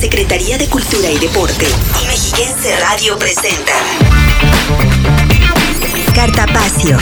[0.00, 1.66] Secretaría de Cultura y Deporte
[2.02, 3.72] y Mexiquense Radio presenta
[6.14, 6.96] Cartapacio.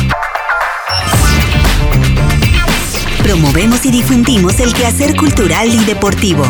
[3.23, 6.43] Promovemos y difundimos el quehacer cultural y deportivo.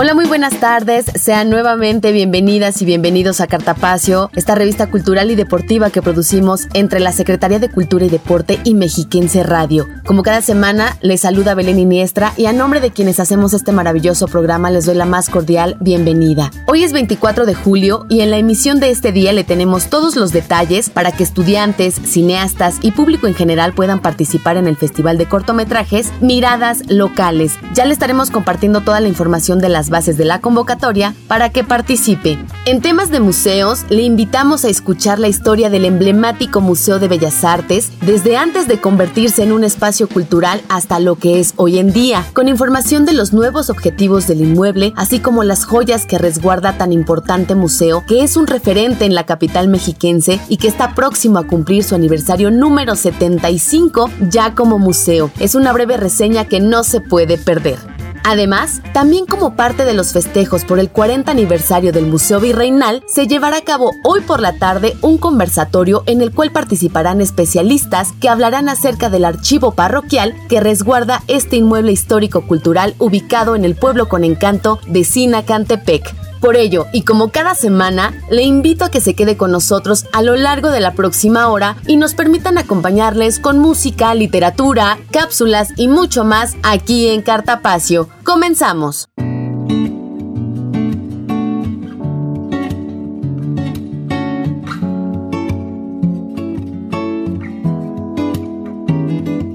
[0.00, 1.06] Hola, muy buenas tardes.
[1.16, 7.00] Sean nuevamente bienvenidas y bienvenidos a Cartapacio, esta revista cultural y deportiva que producimos entre
[7.00, 9.88] la Secretaría de Cultura y Deporte y Mexiquense Radio.
[10.06, 14.28] Como cada semana, les saluda Belén Iniestra y a nombre de quienes hacemos este maravilloso
[14.28, 16.52] programa les doy la más cordial bienvenida.
[16.68, 20.14] Hoy es 24 de julio y en la emisión de este día le tenemos todos
[20.14, 25.18] los detalles para que estudiantes, cineastas y público en general puedan participar en el Festival
[25.18, 27.54] de Cortometrajes Miradas Locales.
[27.74, 31.64] Ya le estaremos compartiendo toda la información de las bases de la convocatoria para que
[31.64, 32.38] participe.
[32.66, 37.44] En temas de museos, le invitamos a escuchar la historia del emblemático Museo de Bellas
[37.44, 41.92] Artes desde antes de convertirse en un espacio cultural hasta lo que es hoy en
[41.92, 46.76] día, con información de los nuevos objetivos del inmueble, así como las joyas que resguarda
[46.76, 51.38] tan importante museo que es un referente en la capital mexiquense y que está próximo
[51.38, 55.30] a cumplir su aniversario número 75 ya como museo.
[55.38, 57.97] Es una breve reseña que no se puede perder.
[58.28, 63.26] Además, también como parte de los festejos por el 40 aniversario del Museo Virreinal, se
[63.26, 68.28] llevará a cabo hoy por la tarde un conversatorio en el cual participarán especialistas que
[68.28, 74.24] hablarán acerca del archivo parroquial que resguarda este inmueble histórico-cultural ubicado en el pueblo con
[74.24, 76.27] encanto de Sinacantepec.
[76.40, 80.22] Por ello, y como cada semana, le invito a que se quede con nosotros a
[80.22, 85.88] lo largo de la próxima hora y nos permitan acompañarles con música, literatura, cápsulas y
[85.88, 88.08] mucho más aquí en Cartapacio.
[88.22, 89.08] Comenzamos.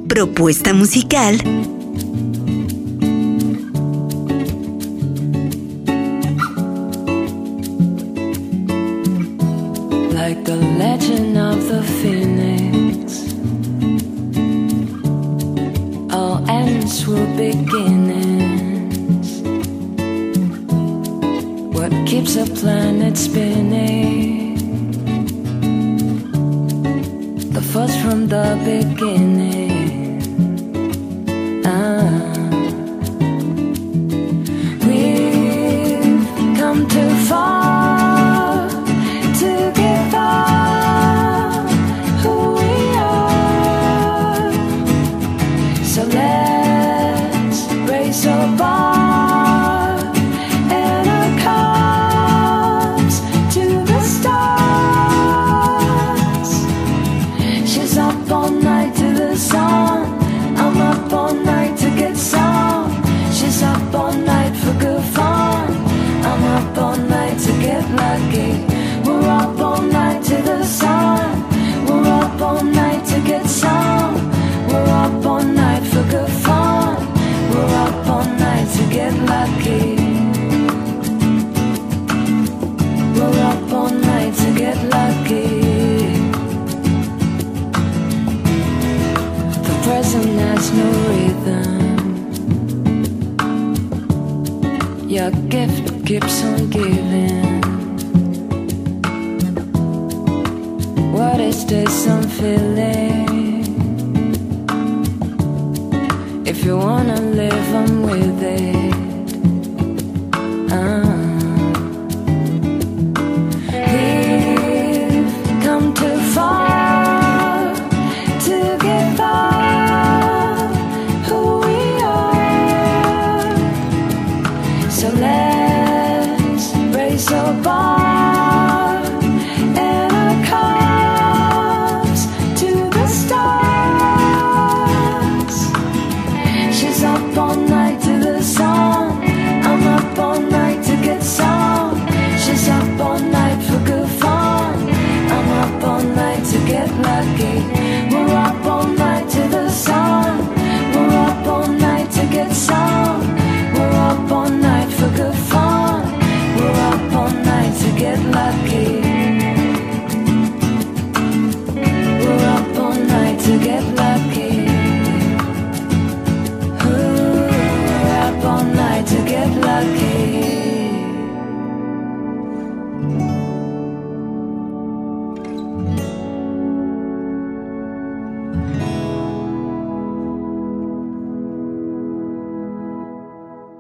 [0.08, 1.42] Propuesta musical
[96.20, 96.93] keeps on giving.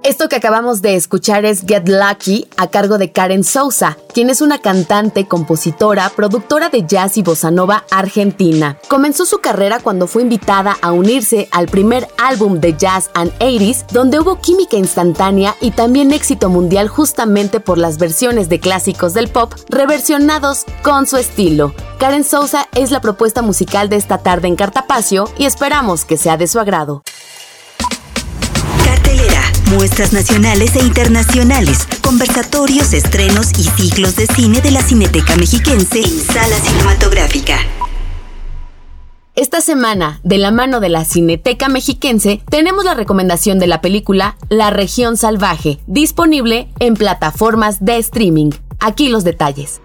[0.03, 4.41] Esto que acabamos de escuchar es Get Lucky a cargo de Karen Sousa, quien es
[4.41, 8.77] una cantante, compositora, productora de jazz y bossa nova argentina.
[8.89, 13.85] Comenzó su carrera cuando fue invitada a unirse al primer álbum de Jazz and 80s,
[13.93, 19.29] donde hubo química instantánea y también éxito mundial justamente por las versiones de clásicos del
[19.29, 21.73] pop reversionados con su estilo.
[21.97, 26.35] Karen Sousa es la propuesta musical de esta tarde en Cartapacio y esperamos que sea
[26.35, 27.03] de su agrado.
[29.69, 36.19] Muestras nacionales e internacionales, conversatorios, estrenos y ciclos de cine de la Cineteca Mexiquense en
[36.19, 37.57] Sala Cinematográfica.
[39.35, 44.37] Esta semana, de la mano de la Cineteca Mexiquense, tenemos la recomendación de la película
[44.49, 48.51] La región salvaje, disponible en plataformas de streaming.
[48.79, 49.81] Aquí los detalles.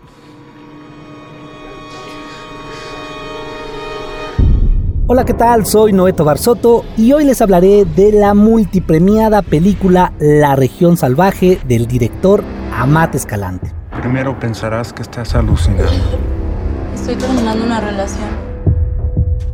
[5.10, 5.64] Hola, ¿qué tal?
[5.64, 11.86] Soy Noeto Barzotto y hoy les hablaré de la multipremiada película La región salvaje del
[11.86, 12.44] director
[12.74, 13.72] Amat Escalante.
[14.02, 15.90] Primero pensarás que estás alucinando.
[16.94, 18.28] Estoy terminando una relación.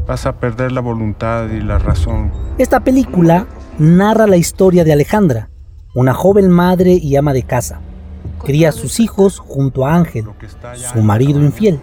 [0.09, 2.33] Vas a perder la voluntad y la razón.
[2.59, 3.47] Esta película
[3.79, 5.51] narra la historia de Alejandra,
[5.95, 7.79] una joven madre y ama de casa.
[8.45, 10.27] Cría a sus hijos junto a Ángel,
[10.93, 11.79] su marido infiel.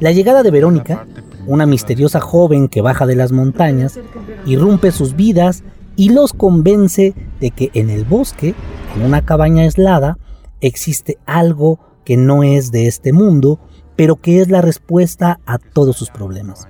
[0.00, 1.04] La llegada de Verónica,
[1.48, 3.98] una misteriosa joven que baja de las montañas,
[4.44, 5.64] irrumpe sus vidas
[5.96, 8.54] y los convence de que en el bosque,
[8.94, 10.18] en una cabaña aislada,
[10.60, 13.58] existe algo que no es de este mundo,
[13.96, 16.68] pero que es la respuesta a todos sus problemas.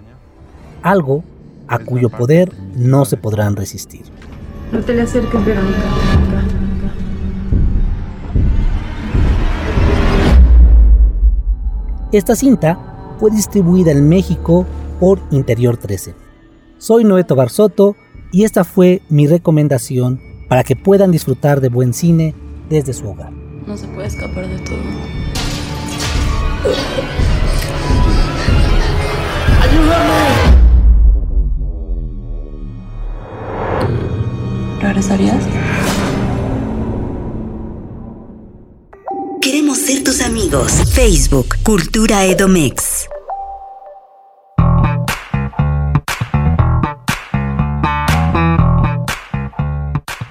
[0.83, 1.25] Algo
[1.67, 4.03] a cuyo poder no se podrán resistir.
[4.73, 5.83] No te le acerques, Verónica.
[12.13, 12.88] Esta cinta
[13.19, 14.65] fue distribuida en México
[15.00, 16.15] por Interior 13.
[16.79, 17.97] Soy Noeto Barzotto
[18.31, 22.35] y esta fue mi recomendación para que puedan disfrutar de buen cine
[22.70, 23.32] desde su hogar.
[23.67, 24.79] No se puede escapar de todo.
[34.81, 35.44] ¿Regresarías?
[39.96, 40.73] Tus amigos.
[40.93, 43.08] Facebook, Cultura Edomex.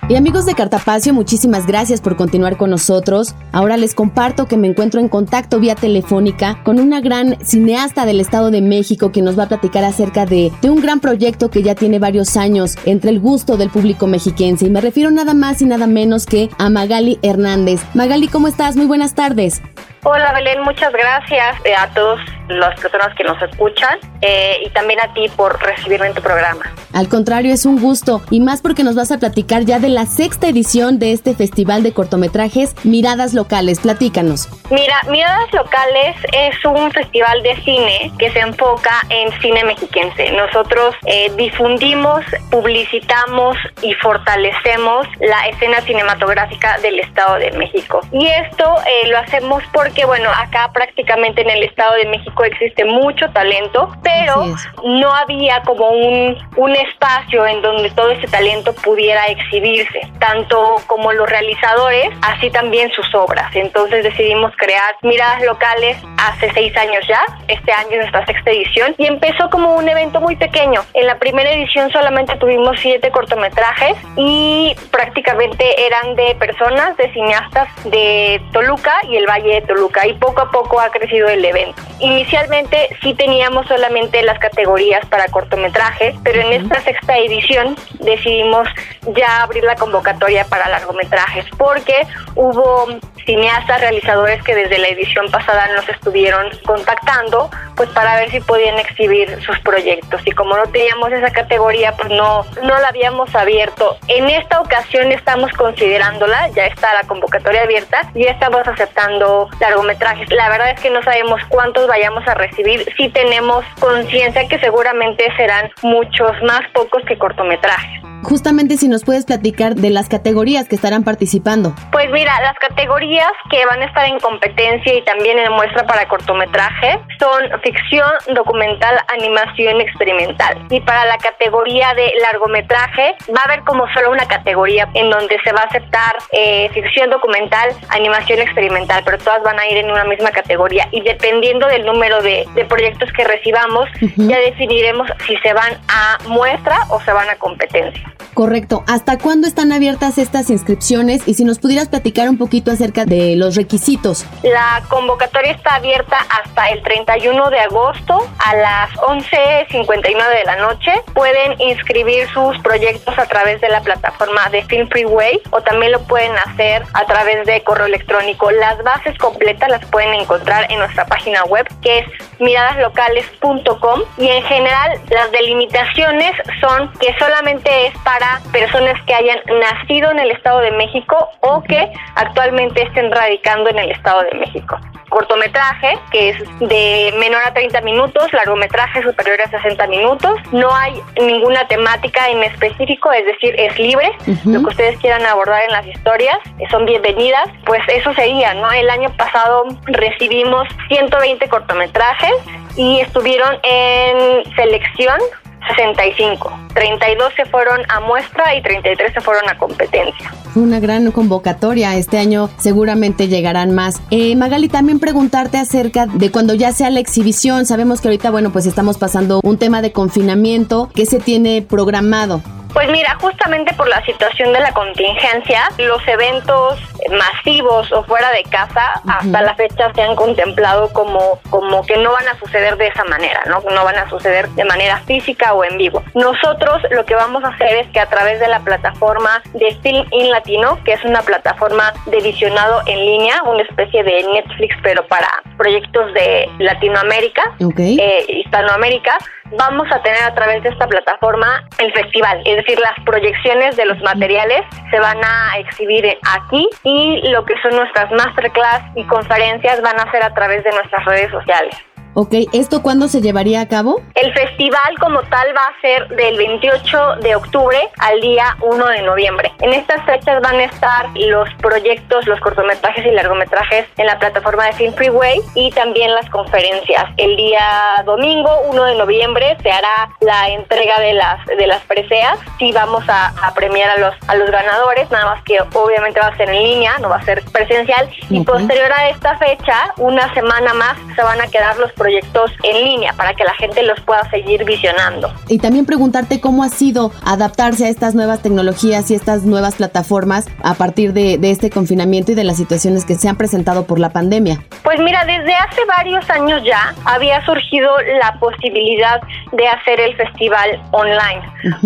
[0.10, 3.36] Y amigos de Cartapacio, muchísimas gracias por continuar con nosotros.
[3.52, 8.22] Ahora les comparto que me encuentro en contacto vía telefónica con una gran cineasta del
[8.22, 11.62] Estado de México que nos va a platicar acerca de, de un gran proyecto que
[11.62, 14.68] ya tiene varios años entre el gusto del público mexiquense.
[14.68, 17.82] Y me refiero nada más y nada menos que a Magali Hernández.
[17.94, 18.78] Magali, ¿cómo estás?
[18.78, 19.62] Muy buenas tardes.
[20.06, 25.00] Hola Belén, muchas gracias eh, a todos las personas que nos escuchan eh, y también
[25.02, 26.66] a ti por recibirme en tu programa.
[26.94, 30.06] Al contrario, es un gusto y más porque nos vas a platicar ya de la
[30.06, 33.80] sexta edición de este festival de cortometrajes Miradas Locales.
[33.80, 34.50] Platícanos.
[34.72, 40.32] Mira, Miradas Locales es un festival de cine que se enfoca en cine mexiquense.
[40.32, 48.02] Nosotros eh, difundimos, publicitamos y fortalecemos la escena cinematográfica del Estado de México.
[48.12, 52.86] Y esto eh, lo hacemos porque, bueno, acá prácticamente en el Estado de México existe
[52.86, 59.28] mucho talento, pero no había como un, un espacio en donde todo ese talento pudiera
[59.28, 63.56] exhibirse, tanto como los realizadores, así también sus obras.
[63.56, 68.96] Entonces decidimos crear miradas locales hace seis años ya, este año es nuestra sexta edición,
[68.98, 70.82] y empezó como un evento muy pequeño.
[70.94, 77.70] En la primera edición solamente tuvimos siete cortometrajes y prácticamente eran de personas, de cineastas
[77.86, 81.82] de Toluca y el Valle de Toluca, y poco a poco ha crecido el evento.
[82.28, 88.68] Inicialmente sí teníamos solamente las categorías para cortometrajes, pero en esta sexta edición decidimos
[89.16, 92.06] ya abrir la convocatoria para largometrajes porque
[92.36, 92.88] hubo
[93.26, 98.78] cineastas, realizadores que desde la edición pasada nos estuvieron contactando pues para ver si podían
[98.80, 103.98] exhibir sus proyectos y como no teníamos esa categoría pues no, no la habíamos abierto.
[104.08, 110.30] En esta ocasión estamos considerándola, ya está la convocatoria abierta y estamos aceptando largometrajes.
[110.32, 115.26] La verdad es que no sabemos cuántos vayamos a recibir, sí tenemos conciencia que seguramente
[115.36, 117.97] serán muchos más pocos que cortometrajes.
[118.24, 121.74] Justamente si nos puedes platicar de las categorías que estarán participando.
[121.92, 126.08] Pues mira, las categorías que van a estar en competencia y también en muestra para
[126.08, 130.58] cortometraje son ficción, documental, animación experimental.
[130.70, 135.38] Y para la categoría de largometraje va a haber como solo una categoría en donde
[135.44, 139.92] se va a aceptar eh, ficción, documental, animación experimental, pero todas van a ir en
[139.92, 140.88] una misma categoría.
[140.92, 146.18] Y dependiendo del número de, de proyectos que recibamos, ya definiremos si se van a
[146.28, 148.07] muestra o se van a competencia.
[148.34, 148.84] Correcto.
[148.88, 151.28] ¿Hasta cuándo están abiertas estas inscripciones?
[151.28, 154.26] Y si nos pudieras platicar un poquito acerca de los requisitos.
[154.44, 160.92] La convocatoria está abierta hasta el 31 de agosto a las 11.59 de la noche.
[161.14, 166.02] Pueden inscribir sus proyectos a través de la plataforma de Film Freeway o también lo
[166.02, 168.52] pueden hacer a través de correo electrónico.
[168.52, 172.06] Las bases completas las pueden encontrar en nuestra página web que es
[172.40, 180.12] miradaslocales.com y en general las delimitaciones son que solamente es para personas que hayan nacido
[180.12, 184.78] en el Estado de México o que actualmente estén radicando en el Estado de México
[185.10, 190.40] cortometraje, que es de menor a 30 minutos, largometraje superior a 60 minutos.
[190.52, 194.12] No hay ninguna temática en específico, es decir, es libre.
[194.46, 196.38] Lo que ustedes quieran abordar en las historias
[196.70, 197.50] son bienvenidas.
[197.66, 198.72] Pues eso sería, ¿no?
[198.72, 202.34] El año pasado recibimos 120 cortometrajes
[202.76, 205.20] y estuvieron en selección
[205.68, 206.52] 65.
[206.74, 210.32] 32 se fueron a muestra y 33 se fueron a competencia.
[210.56, 211.96] Una gran convocatoria.
[211.96, 214.02] Este año seguramente llegarán más.
[214.12, 217.66] Eh, Magali, también preguntarte acerca de cuando ya sea la exhibición.
[217.66, 220.90] Sabemos que ahorita, bueno, pues estamos pasando un tema de confinamiento.
[220.94, 222.42] ¿Qué se tiene programado?
[222.78, 226.80] Pues mira, justamente por la situación de la contingencia, los eventos
[227.10, 232.12] masivos o fuera de casa hasta la fecha se han contemplado como, como que no
[232.12, 233.62] van a suceder de esa manera, ¿no?
[233.74, 236.04] No van a suceder de manera física o en vivo.
[236.14, 240.06] Nosotros lo que vamos a hacer es que a través de la plataforma de Film
[240.12, 245.04] in Latino, que es una plataforma de visionado en línea, una especie de Netflix pero
[245.08, 249.18] para proyectos de Latinoamérica, eh, Hispanoamérica,
[249.52, 253.86] vamos a tener a través de esta plataforma el festival, es decir, las proyecciones de
[253.86, 254.62] los materiales
[254.92, 260.12] se van a exhibir aquí y lo que son nuestras masterclass y conferencias van a
[260.12, 261.76] ser a través de nuestras redes sociales.
[262.20, 264.02] Ok, ¿esto cuándo se llevaría a cabo?
[264.16, 269.02] El festival como tal va a ser del 28 de octubre al día 1 de
[269.04, 269.54] noviembre.
[269.62, 274.66] En estas fechas van a estar los proyectos, los cortometrajes y largometrajes en la plataforma
[274.66, 277.06] de Film Freeway y también las conferencias.
[277.18, 282.40] El día domingo 1 de noviembre se hará la entrega de las de las preseas.
[282.58, 286.30] Sí vamos a, a premiar a los a los ganadores, nada más que obviamente va
[286.30, 288.10] a ser en línea, no va a ser presencial.
[288.32, 292.84] Y posterior a esta fecha, una semana más, se van a quedar los proyectos en
[292.84, 295.32] línea para que la gente los pueda seguir visionando.
[295.48, 300.48] Y también preguntarte cómo ha sido adaptarse a estas nuevas tecnologías y estas nuevas plataformas
[300.64, 304.00] a partir de, de este confinamiento y de las situaciones que se han presentado por
[304.00, 304.64] la pandemia.
[304.84, 307.90] Pues mira, desde hace varios años ya había surgido
[308.22, 309.22] la posibilidad
[309.52, 311.42] de hacer el festival online,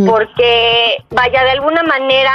[0.07, 2.31] porque vaya, de alguna manera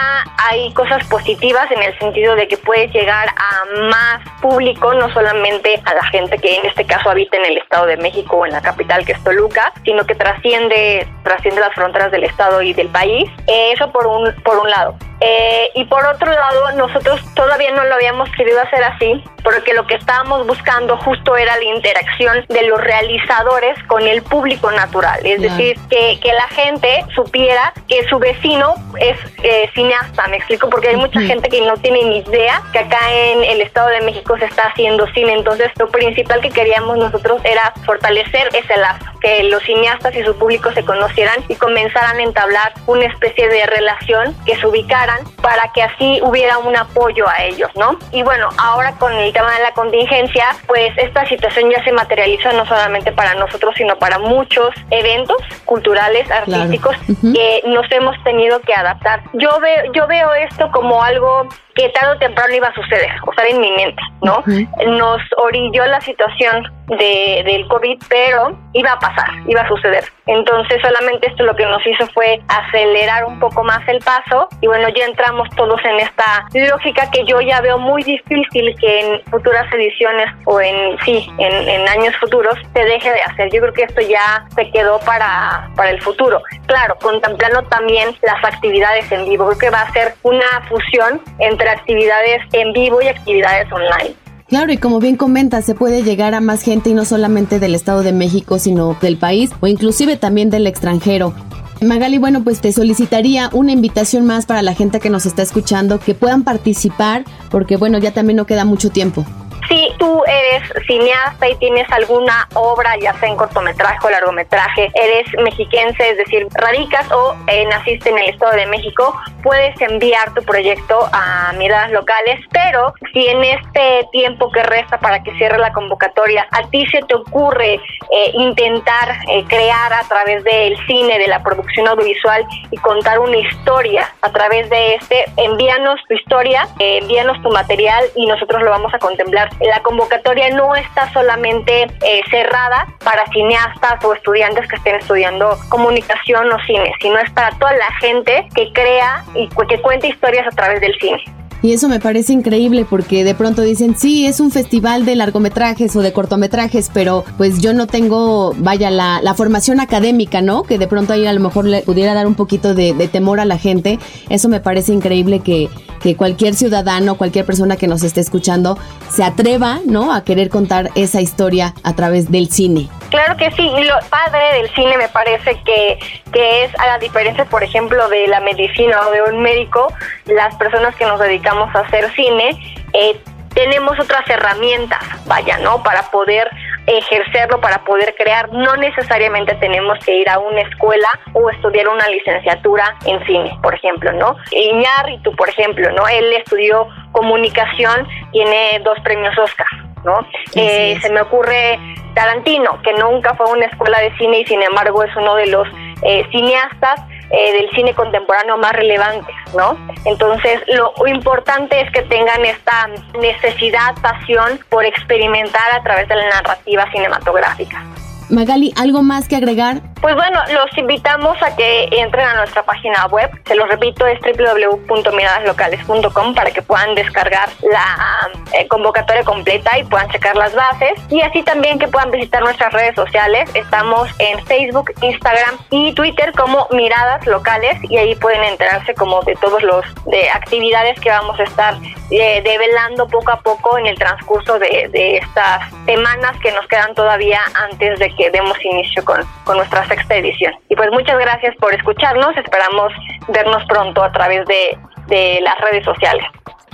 [0.49, 5.81] hay cosas positivas en el sentido de que puedes llegar a más público, no solamente
[5.85, 8.53] a la gente que en este caso habita en el Estado de México o en
[8.53, 12.89] la capital que es Toluca, sino que trasciende, trasciende las fronteras del Estado y del
[12.89, 13.29] país.
[13.47, 14.97] Eh, eso por un, por un lado.
[15.21, 19.87] Eh, y por otro lado, nosotros todavía no lo habíamos querido hacer así, porque lo
[19.87, 25.25] que estábamos buscando justo era la interacción de los realizadores con el público natural.
[25.25, 30.69] Es decir, que, que, la gente supiera que su vecino es eh, cineasta, me explico,
[30.69, 34.03] porque hay mucha gente que no tiene ni idea que acá en el Estado de
[34.03, 35.33] México se está haciendo cine.
[35.33, 40.37] Entonces, lo principal que queríamos nosotros era fortalecer ese lazo, que los cineastas y su
[40.37, 45.06] público se conocieran y comenzaran a entablar una especie de relación que se ubicara
[45.43, 47.99] para que así hubiera un apoyo a ellos, ¿no?
[48.13, 52.53] Y bueno, ahora con el tema de la contingencia, pues esta situación ya se materializó
[52.53, 58.75] no solamente para nosotros, sino para muchos eventos culturales, artísticos, que nos hemos tenido que
[58.75, 59.23] adaptar.
[59.35, 63.33] Yo veo, yo veo esto como algo que tarde o temprano iba a suceder, o
[63.35, 64.43] sea, inminente, ¿no?
[64.87, 70.05] Nos orilló la situación de, del COVID, pero iba a pasar, iba a suceder.
[70.27, 74.67] Entonces, solamente esto lo que nos hizo fue acelerar un poco más el paso y
[74.67, 79.23] bueno, ya entramos todos en esta lógica que yo ya veo muy difícil que en
[79.31, 83.51] futuras ediciones o en, sí, en, en años futuros se deje de hacer.
[83.53, 86.41] Yo creo que esto ya se quedó para, para el futuro.
[86.67, 91.66] Claro, contemplando también las actividades en vivo, creo que va a ser una fusión entre
[91.69, 94.15] actividades en vivo y actividades online.
[94.49, 97.75] Claro, y como bien comentas, se puede llegar a más gente y no solamente del
[97.75, 101.35] Estado de México, sino del país o inclusive también del extranjero.
[101.83, 105.99] Magali, bueno, pues te solicitaría una invitación más para la gente que nos está escuchando,
[105.99, 109.27] que puedan participar, porque bueno, ya también no queda mucho tiempo.
[109.69, 115.27] Si tú eres cineasta y tienes alguna obra, ya sea en cortometraje o largometraje, eres
[115.43, 120.43] mexiquense, es decir, radicas o eh, naciste en el Estado de México, puedes enviar tu
[120.43, 125.73] proyecto a miradas locales, pero si en este tiempo que resta para que cierre la
[125.73, 131.27] convocatoria, a ti se te ocurre eh, intentar eh, crear a través del cine, de
[131.29, 137.41] la producción audiovisual y contar una historia a través de este, envíanos tu historia, envíanos
[137.43, 139.49] tu material y nosotros lo vamos a contemplar.
[139.61, 146.53] La convocatoria no está solamente eh, cerrada para cineastas o estudiantes que estén estudiando comunicación
[146.53, 150.51] o cine, sino es para toda la gente que crea y que cuente historias a
[150.51, 151.23] través del cine.
[151.63, 155.97] Y eso me parece increíble porque de pronto dicen, sí, es un festival de largometrajes
[155.97, 160.65] o de cortometrajes, pero pues yo no tengo, vaya, la, la formación académica, ¿no?
[160.65, 163.41] Que de pronto ahí a lo mejor le pudiera dar un poquito de, de temor
[163.41, 163.99] a la gente.
[164.29, 165.71] Eso me parece increíble que,
[166.07, 168.79] que cualquier ciudadano, cualquier persona que nos esté escuchando
[169.11, 170.15] se atreva, ¿no?
[170.15, 172.89] A querer contar esa historia a través del cine.
[173.11, 175.99] Claro que sí, y lo padre del cine me parece que,
[176.33, 179.93] que es a la diferencia, por ejemplo, de la medicina o de un médico,
[180.27, 182.51] las personas que nos dedicamos a hacer cine,
[182.93, 183.21] eh,
[183.53, 185.83] tenemos otras herramientas, vaya, ¿no?
[185.83, 186.49] Para poder
[186.87, 188.53] ejercerlo, para poder crear.
[188.53, 193.75] No necesariamente tenemos que ir a una escuela o estudiar una licenciatura en cine, por
[193.75, 194.37] ejemplo, ¿no?
[194.51, 196.07] Iñárritu, por ejemplo, ¿no?
[196.09, 199.67] Él estudió comunicación, tiene dos premios Oscar,
[200.05, 200.27] ¿no?
[200.55, 201.79] Eh, se me ocurre
[202.15, 205.47] Tarantino, que nunca fue a una escuela de cine y sin embargo es uno de
[205.47, 205.69] los
[206.03, 209.77] eh, cineastas eh, del cine contemporáneo más relevantes, ¿no?
[210.05, 212.89] Entonces, lo importante es que tengan esta
[213.21, 217.85] necesidad, pasión por experimentar a través de la narrativa cinematográfica.
[218.29, 219.83] Magali, ¿algo más que agregar?
[220.01, 223.31] Pues bueno, los invitamos a que entren a nuestra página web.
[223.47, 230.09] Se los repito, es www.miradaslocales.com para que puedan descargar la eh, convocatoria completa y puedan
[230.11, 231.01] checar las bases.
[231.09, 233.49] Y así también que puedan visitar nuestras redes sociales.
[233.55, 239.35] Estamos en Facebook, Instagram y Twitter como Miradas Locales y ahí pueden enterarse como de
[239.37, 241.75] todos los de actividades que vamos a estar
[242.11, 246.95] eh, develando poco a poco en el transcurso de, de estas semanas que nos quedan
[246.95, 250.53] todavía antes de que demos inicio con, con nuestra sexta edición.
[250.69, 252.93] Y pues muchas gracias por escucharnos, esperamos
[253.29, 256.25] vernos pronto a través de, de las redes sociales.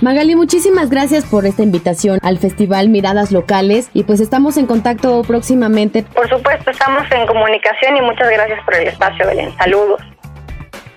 [0.01, 5.21] Magali, muchísimas gracias por esta invitación al Festival Miradas Locales y pues estamos en contacto
[5.21, 6.03] próximamente.
[6.03, 9.55] Por supuesto, estamos en comunicación y muchas gracias por el espacio, Belén.
[9.57, 10.01] Saludos.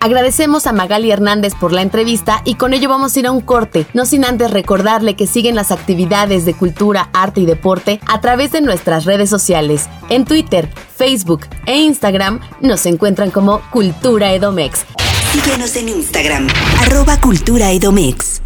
[0.06, 3.40] Agradecemos a Magali Hernández por la entrevista y con ello vamos a ir a un
[3.40, 8.20] corte, no sin antes recordarle que siguen las actividades de cultura, arte y deporte a
[8.20, 9.88] través de nuestras redes sociales.
[10.08, 14.84] En Twitter, Facebook e Instagram nos encuentran como Cultura Edomex.
[15.32, 16.46] Síguenos en Instagram,
[16.82, 18.42] arroba Cultura Edomex.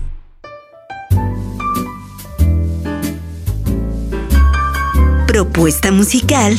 [5.27, 6.57] Propuesta musical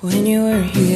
[0.00, 0.95] When you were here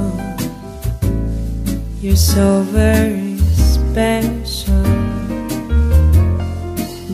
[2.01, 4.81] You're so very special.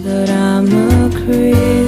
[0.01, 1.86] But I'm a creep.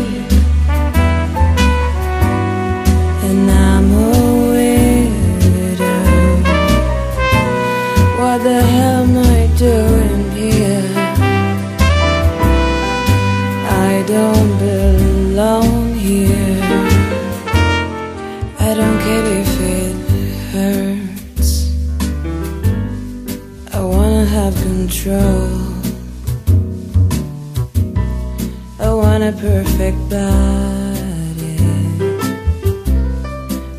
[29.19, 31.57] Want a perfect body.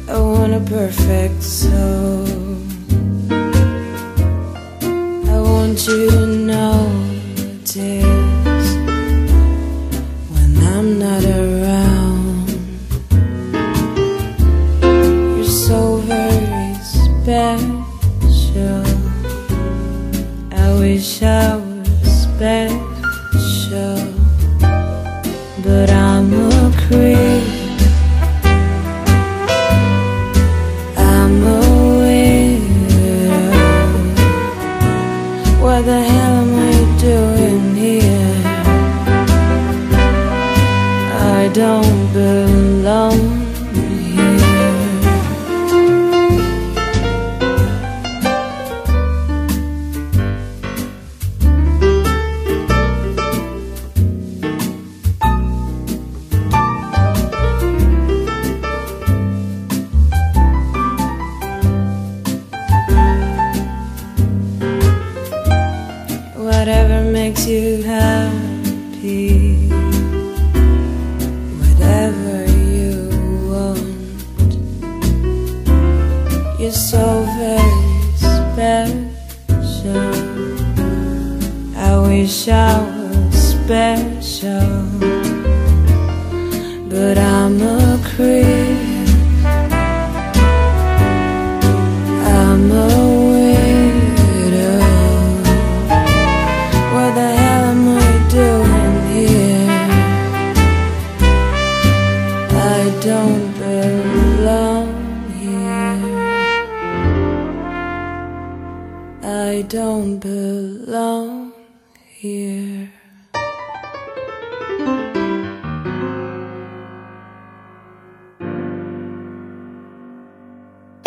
[0.09, 2.27] I want a perfect soul.
[5.29, 7.75] I want you to notice
[10.31, 11.50] when I'm not around.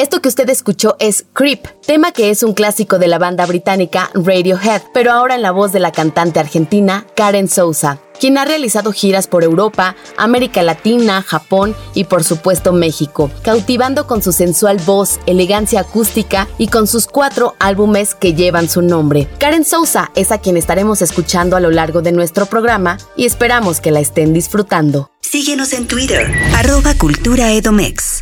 [0.03, 4.09] Esto que usted escuchó es Creep, tema que es un clásico de la banda británica
[4.13, 8.91] Radiohead, pero ahora en la voz de la cantante argentina Karen Souza, quien ha realizado
[8.91, 15.21] giras por Europa, América Latina, Japón y por supuesto México, cautivando con su sensual voz,
[15.25, 19.29] elegancia acústica y con sus cuatro álbumes que llevan su nombre.
[19.39, 23.79] Karen Souza es a quien estaremos escuchando a lo largo de nuestro programa y esperamos
[23.79, 25.11] que la estén disfrutando.
[25.21, 28.12] Síguenos en Twitter, arroba Cultura Edomex.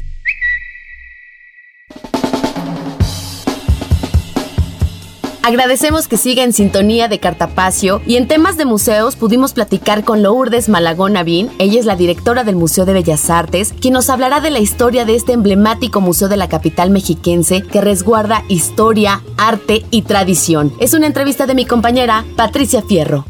[5.43, 10.21] Agradecemos que siga en sintonía de Cartapacio y en temas de museos pudimos platicar con
[10.21, 14.39] Lourdes Malagón Navín, ella es la directora del Museo de Bellas Artes, quien nos hablará
[14.39, 19.83] de la historia de este emblemático museo de la capital mexiquense que resguarda historia, arte
[19.89, 20.73] y tradición.
[20.79, 23.25] Es una entrevista de mi compañera Patricia Fierro.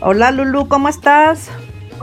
[0.00, 1.48] Hola Lulu, ¿cómo estás?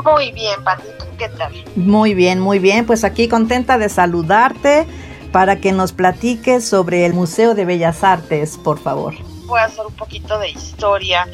[0.06, 1.52] Muy bien, Patito, ¿qué tal?
[1.76, 2.86] Muy bien, muy bien.
[2.86, 4.88] Pues aquí contenta de saludarte
[5.32, 9.16] para que nos platiques sobre el Museo de Bellas Artes, por favor.
[9.46, 11.28] Voy a hacer un poquito de historia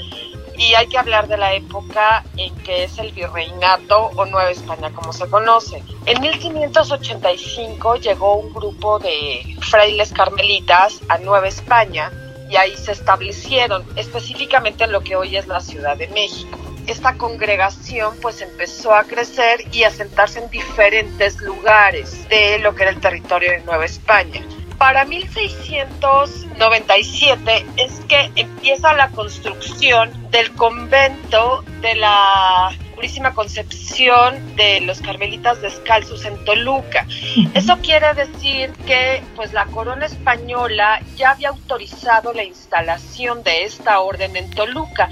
[0.58, 4.92] y hay que hablar de la época en que es el virreinato o Nueva España,
[4.94, 5.84] como se conoce.
[6.06, 12.12] En 1585 llegó un grupo de frailes carmelitas a Nueva España
[12.50, 16.65] y ahí se establecieron, específicamente en lo que hoy es la Ciudad de México.
[16.88, 22.84] Esta congregación pues empezó a crecer y a sentarse en diferentes lugares de lo que
[22.84, 24.44] era el territorio de Nueva España.
[24.78, 35.02] Para 1697 es que empieza la construcción del convento de la Purísima Concepción de los
[35.02, 37.06] Carmelitas Descalzos en Toluca.
[37.54, 44.00] Eso quiere decir que pues la corona española ya había autorizado la instalación de esta
[44.00, 45.10] orden en Toluca.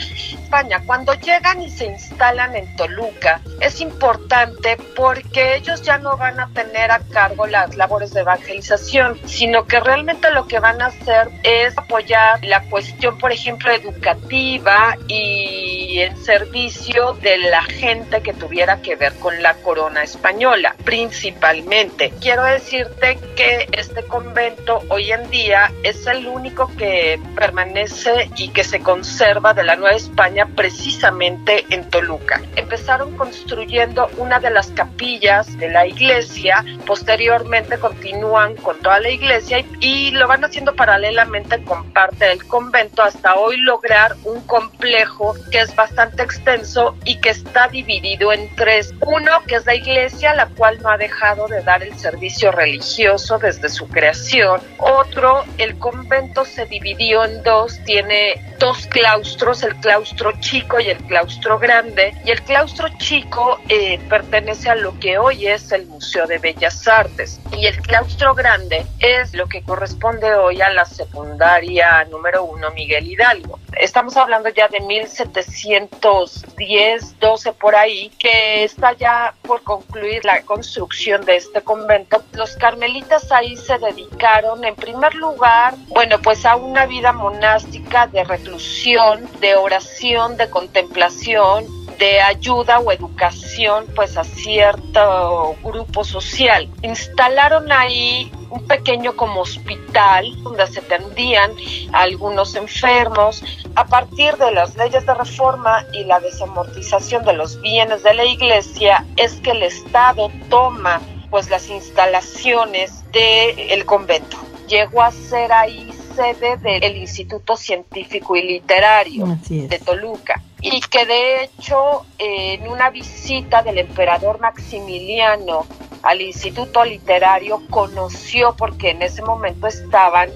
[0.53, 6.39] España, cuando llegan y se instalan en Toluca, es importante porque ellos ya no van
[6.39, 10.87] a tener a cargo las labores de evangelización, sino que realmente lo que van a
[10.87, 18.33] hacer es apoyar la cuestión, por ejemplo, educativa y en servicio de la gente que
[18.33, 22.13] tuviera que ver con la corona española, principalmente.
[22.21, 28.63] Quiero decirte que este convento hoy en día es el único que permanece y que
[28.63, 32.41] se conserva de la Nueva España precisamente en Toluca.
[32.55, 39.63] Empezaron construyendo una de las capillas de la iglesia, posteriormente continúan con toda la iglesia
[39.79, 45.61] y, lo van haciendo paralelamente con parte del convento hasta hoy lograr un complejo que
[45.61, 48.93] es bastante extenso y que está dividido en tres.
[49.05, 53.37] Uno que es la iglesia, la cual no ha dejado de dar el servicio religioso
[53.37, 54.61] desde su creación.
[54.77, 60.97] Otro, el convento se dividió en dos, tiene dos claustros, el claustro chico y el
[61.05, 62.13] claustro grande.
[62.25, 66.87] Y el claustro chico eh, pertenece a lo que hoy es el Museo de Bellas
[66.87, 67.39] Artes.
[67.57, 73.07] Y el claustro grande es lo que corresponde hoy a la secundaria número uno Miguel
[73.07, 73.59] Hidalgo.
[73.79, 81.25] Estamos hablando ya de 1710, 12 por ahí, que está ya por concluir la construcción
[81.25, 82.23] de este convento.
[82.33, 88.23] Los carmelitas ahí se dedicaron en primer lugar, bueno, pues a una vida monástica de
[88.23, 91.65] reclusión, de oración, de contemplación,
[91.97, 96.69] de ayuda o educación pues a cierto grupo social.
[96.81, 101.51] Instalaron ahí un pequeño como hospital donde se atendían
[101.91, 103.43] a algunos enfermos.
[103.75, 108.25] A partir de las leyes de reforma y la desamortización de los bienes de la
[108.25, 114.37] iglesia es que el Estado toma pues las instalaciones del convento.
[114.67, 121.43] Llegó a ser ahí sede del Instituto Científico y Literario de Toluca y que de
[121.45, 125.65] hecho en una visita del emperador Maximiliano
[126.03, 130.29] al Instituto Literario conoció porque en ese momento estaban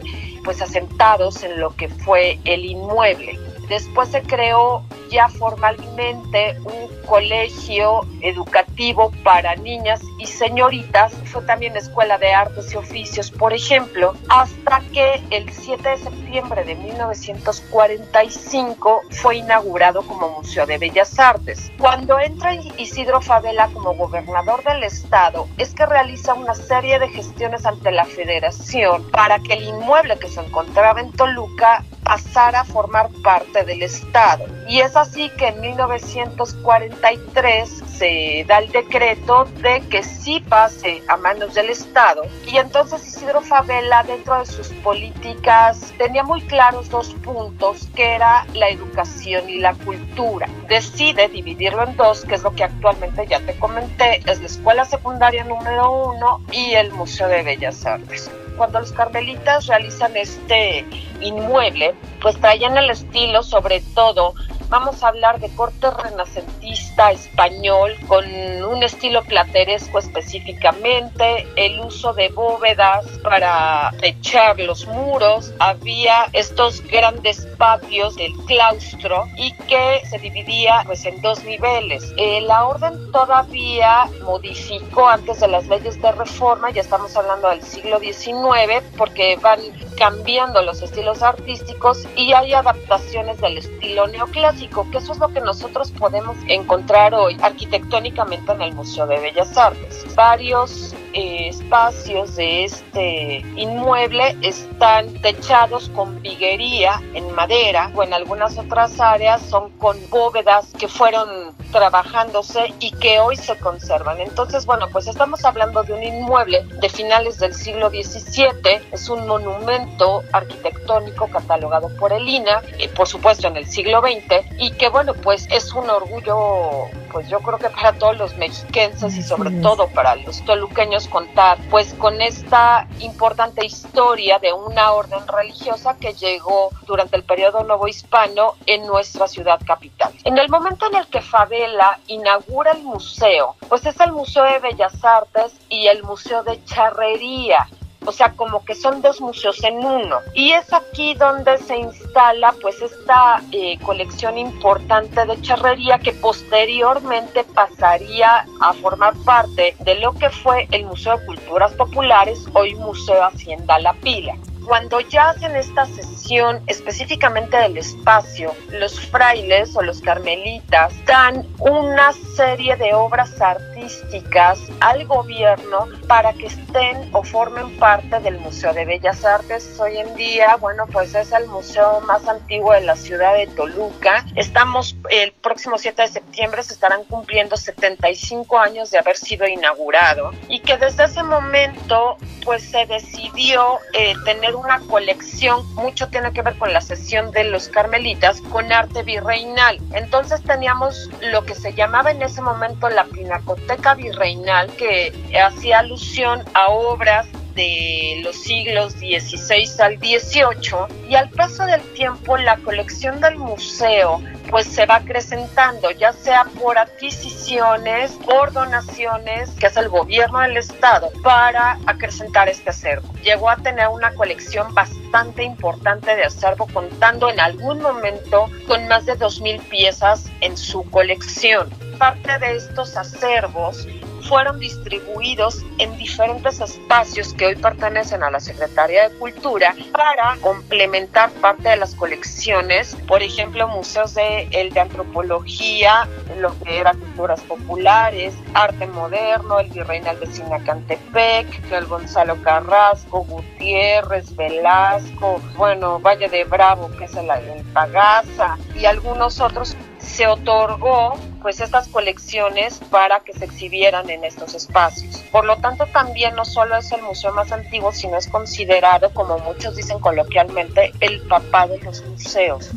[0.43, 3.37] pues asentados en lo que fue el inmueble.
[3.69, 12.17] Después se creó ya formalmente un colegio educativo para niñas y señoritas, fue también escuela
[12.17, 19.37] de artes y oficios, por ejemplo, hasta que el 7 de septiembre de 1945 fue
[19.37, 21.71] inaugurado como Museo de Bellas Artes.
[21.79, 27.65] Cuando entra Isidro Favela como gobernador del estado, es que realiza una serie de gestiones
[27.65, 33.09] ante la federación para que el inmueble que se encontraba en Toluca pasara a formar
[33.21, 34.45] parte del estado.
[34.65, 41.17] Y es así que en 1943 se da el decreto de que sí pase a
[41.17, 42.21] manos del Estado.
[42.45, 48.47] Y entonces Isidro Favela, dentro de sus políticas, tenía muy claros dos puntos, que era
[48.53, 50.47] la educación y la cultura.
[50.69, 54.85] Decide dividirlo en dos, que es lo que actualmente ya te comenté, es la escuela
[54.85, 60.85] secundaria número uno y el Museo de Bellas Artes cuando los carmelitas realizan este
[61.21, 64.33] inmueble, pues traían el estilo sobre todo
[64.69, 72.27] Vamos a hablar de corte renacentista español con un estilo plateresco específicamente, el uso de
[72.29, 80.83] bóvedas para techar los muros, había estos grandes patios del claustro y que se dividía
[80.85, 82.13] pues en dos niveles.
[82.17, 87.63] Eh, la orden todavía modificó antes de las leyes de reforma, ya estamos hablando del
[87.63, 89.61] siglo XIX, porque van
[89.97, 95.39] cambiando los estilos artísticos y hay adaptaciones del estilo neoclásico que eso es lo que
[95.39, 100.05] nosotros podemos encontrar hoy arquitectónicamente en el Museo de Bellas Artes.
[100.15, 108.57] Varios eh, espacios de este inmueble están techados con viguería en madera o en algunas
[108.57, 114.19] otras áreas son con bóvedas que fueron trabajándose y que hoy se conservan.
[114.21, 119.27] Entonces, bueno, pues estamos hablando de un inmueble de finales del siglo XVII, es un
[119.27, 124.89] monumento arquitectónico catalogado por el INA, eh, por supuesto en el siglo XX, y que
[124.89, 129.51] bueno, pues es un orgullo, pues yo creo que para todos los mexiquenses y sobre
[129.61, 136.13] todo para los toluqueños contar, pues con esta importante historia de una orden religiosa que
[136.13, 140.13] llegó durante el periodo nuevo hispano en nuestra ciudad capital.
[140.23, 144.59] En el momento en el que Favela inaugura el museo, pues es el Museo de
[144.59, 147.67] Bellas Artes y el Museo de Charrería
[148.07, 150.19] o sea, como que son dos museos en uno.
[150.33, 157.43] Y es aquí donde se instala pues esta eh, colección importante de charrería que posteriormente
[157.43, 163.25] pasaría a formar parte de lo que fue el Museo de Culturas Populares, hoy Museo
[163.25, 164.35] Hacienda La Pila
[164.67, 172.11] cuando ya hacen esta sesión específicamente del espacio, los frailes o los carmelitas dan una
[172.35, 178.83] serie de obras artísticas al gobierno para que estén o formen parte del Museo de
[178.83, 179.79] Bellas Artes.
[179.79, 184.25] Hoy en día, bueno, pues es el museo más antiguo de la ciudad de Toluca.
[184.35, 190.31] Estamos, el próximo 7 de septiembre se estarán cumpliendo 75 años de haber sido inaugurado
[190.49, 196.41] y que desde ese momento pues se decidió eh, tener una colección, mucho tiene que
[196.41, 199.79] ver con la sesión de los carmelitas, con arte virreinal.
[199.93, 206.43] Entonces teníamos lo que se llamaba en ese momento la Pinacoteca Virreinal, que hacía alusión
[206.53, 213.19] a obras de los siglos XVI al XVIII y al paso del tiempo la colección
[213.19, 219.89] del museo pues se va acrecentando, ya sea por adquisiciones, por donaciones que hace el
[219.89, 223.11] gobierno del estado para acrecentar este acervo.
[223.23, 229.05] Llegó a tener una colección bastante importante de acervo, contando en algún momento con más
[229.05, 231.69] de 2.000 piezas en su colección.
[231.97, 233.87] Parte de estos acervos
[234.27, 241.31] fueron distribuidos en diferentes espacios que hoy pertenecen a la Secretaría de Cultura para complementar
[241.31, 246.07] parte de las colecciones, por ejemplo, museos de, el de antropología,
[246.39, 254.35] lo que era culturas populares, arte moderno, el virreinal de Sinacantepec, el Gonzalo Carrasco, Gutiérrez,
[254.35, 259.75] Velasco, bueno, Valle de Bravo, que es el, el Pagaza, y algunos otros
[260.07, 265.17] se otorgó pues estas colecciones para que se exhibieran en estos espacios.
[265.31, 269.37] Por lo tanto, también no solo es el museo más antiguo, sino es considerado, como
[269.39, 272.71] muchos dicen coloquialmente, el papá de los museos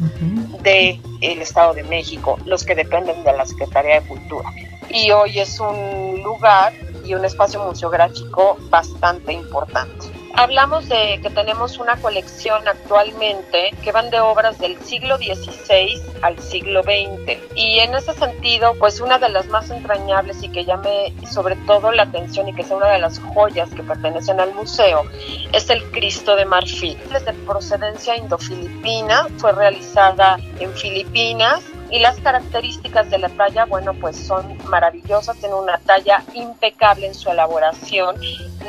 [0.63, 4.53] del Estado de México, los que dependen de la Secretaría de Cultura.
[4.91, 6.73] Y hoy es un lugar
[7.05, 10.10] y un espacio museográfico bastante importante.
[10.35, 16.39] Hablamos de que tenemos una colección actualmente que van de obras del siglo XVI al
[16.39, 21.13] siglo XX y en ese sentido pues una de las más entrañables y que llame
[21.31, 25.05] sobre todo la atención y que sea una de las joyas que pertenecen al museo
[25.53, 26.99] es el Cristo de Marfil.
[27.15, 33.95] Es de procedencia indofilipina, fue realizada en Filipinas y las características de la talla, bueno,
[33.95, 38.17] pues son maravillosas, tiene una talla impecable en su elaboración.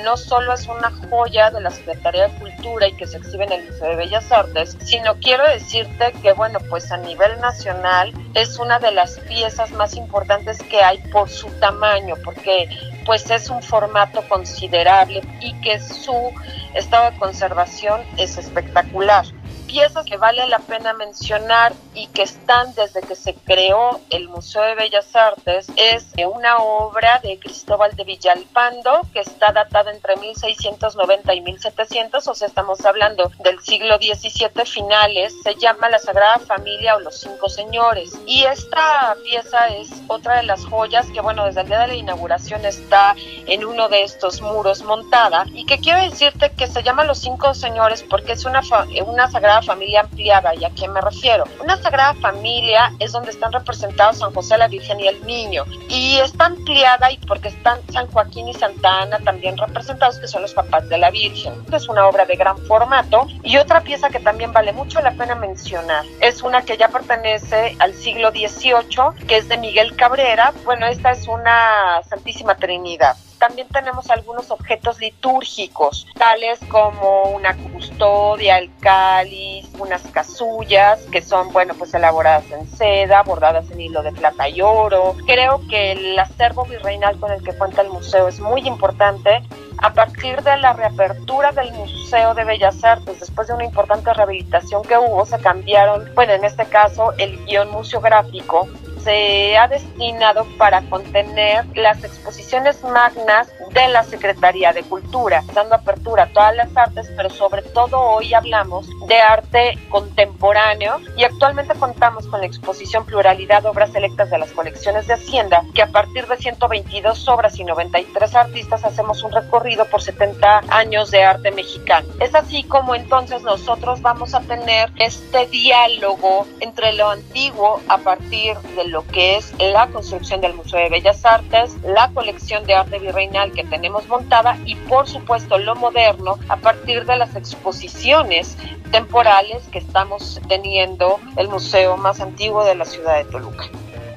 [0.03, 3.51] No solo es una joya de la Secretaría de Cultura y que se exhibe en
[3.53, 8.57] el Museo de Bellas Artes, sino quiero decirte que, bueno, pues a nivel nacional es
[8.57, 12.69] una de las piezas más importantes que hay por su tamaño, porque
[13.05, 16.31] pues es un formato considerable y que su
[16.73, 19.25] estado de conservación es espectacular
[19.71, 24.63] piezas que vale la pena mencionar y que están desde que se creó el Museo
[24.63, 31.33] de Bellas Artes es una obra de Cristóbal de Villalpando que está datada entre 1690
[31.33, 36.97] y 1700, o sea, estamos hablando del siglo XVII finales, se llama La Sagrada Familia
[36.97, 38.11] o Los Cinco Señores.
[38.25, 41.95] Y esta pieza es otra de las joyas que, bueno, desde el día de la
[41.95, 47.05] inauguración está en uno de estos muros montada y que quiero decirte que se llama
[47.05, 48.61] Los Cinco Señores porque es una,
[49.05, 50.53] una sagrada familia ampliada.
[50.55, 51.45] ¿Y a qué me refiero?
[51.61, 55.65] Una sagrada familia es donde están representados San José, la Virgen y el Niño.
[55.89, 60.41] Y está ampliada y porque están San Joaquín y Santa Ana también representados, que son
[60.41, 61.53] los papás de la Virgen.
[61.71, 63.27] Es una obra de gran formato.
[63.43, 67.75] Y otra pieza que también vale mucho la pena mencionar es una que ya pertenece
[67.79, 70.53] al siglo XVIII, que es de Miguel Cabrera.
[70.63, 78.59] Bueno, esta es una Santísima Trinidad también tenemos algunos objetos litúrgicos, tales como una custodia,
[78.59, 84.11] el cáliz, unas casullas, que son, bueno, pues elaboradas en seda, bordadas en hilo de
[84.11, 85.15] plata y oro.
[85.25, 89.41] Creo que el acervo virreinal con el que cuenta el museo es muy importante.
[89.79, 94.83] A partir de la reapertura del Museo de Bellas Artes, después de una importante rehabilitación
[94.83, 98.67] que hubo, se cambiaron, bueno, en este caso, el guion museográfico
[99.03, 106.23] se ha destinado para contener las exposiciones magnas de la Secretaría de Cultura, dando apertura
[106.23, 112.27] a todas las artes, pero sobre todo hoy hablamos de arte contemporáneo y actualmente contamos
[112.27, 116.37] con la exposición Pluralidad Obras Selectas de las colecciones de Hacienda, que a partir de
[116.37, 122.07] 122 obras y 93 artistas hacemos un recorrido por 70 años de arte mexicano.
[122.19, 128.57] Es así como entonces nosotros vamos a tener este diálogo entre lo antiguo a partir
[128.75, 132.99] del lo que es la construcción del Museo de Bellas Artes, la colección de arte
[132.99, 138.57] virreinal que tenemos montada y por supuesto lo moderno a partir de las exposiciones
[138.91, 143.69] temporales que estamos teniendo el museo más antiguo de la ciudad de Toluca.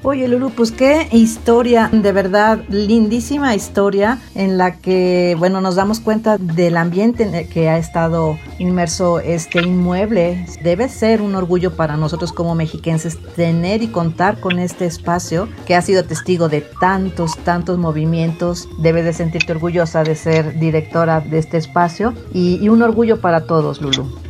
[0.07, 5.99] Oye, Lulu, pues qué historia, de verdad, lindísima historia en la que, bueno, nos damos
[5.99, 10.45] cuenta del ambiente en el que ha estado inmerso este inmueble.
[10.61, 15.73] Debe ser un orgullo para nosotros como mexiquenses tener y contar con este espacio que
[15.73, 18.69] ha sido testigo de tantos, tantos movimientos.
[18.77, 23.47] Debes de sentirte orgullosa de ser directora de este espacio y, y un orgullo para
[23.47, 24.24] todos, Lulu.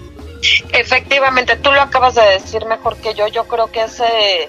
[0.73, 3.27] Efectivamente, tú lo acabas de decir mejor que yo.
[3.27, 4.05] Yo creo que ese